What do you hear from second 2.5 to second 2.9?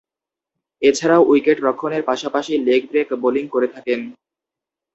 leg